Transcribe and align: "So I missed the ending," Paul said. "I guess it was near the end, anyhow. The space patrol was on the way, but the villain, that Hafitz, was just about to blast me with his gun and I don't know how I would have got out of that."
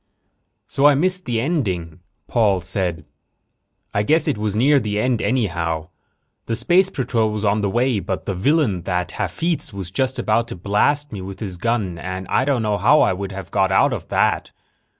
"So 0.67 0.87
I 0.87 0.95
missed 0.95 1.25
the 1.25 1.39
ending," 1.39 1.99
Paul 2.27 2.59
said. 2.59 3.05
"I 3.93 4.01
guess 4.01 4.27
it 4.27 4.35
was 4.35 4.55
near 4.55 4.79
the 4.79 4.97
end, 4.99 5.21
anyhow. 5.21 5.89
The 6.47 6.55
space 6.55 6.89
patrol 6.89 7.29
was 7.29 7.45
on 7.45 7.61
the 7.61 7.69
way, 7.69 7.99
but 7.99 8.25
the 8.25 8.33
villain, 8.33 8.81
that 8.89 9.11
Hafitz, 9.11 9.71
was 9.71 9.91
just 9.91 10.17
about 10.17 10.47
to 10.47 10.55
blast 10.55 11.11
me 11.11 11.21
with 11.21 11.39
his 11.39 11.55
gun 11.55 11.99
and 11.99 12.25
I 12.29 12.45
don't 12.45 12.63
know 12.63 12.77
how 12.79 13.01
I 13.01 13.13
would 13.13 13.31
have 13.31 13.51
got 13.51 13.71
out 13.71 13.93
of 13.93 14.07
that." 14.07 14.51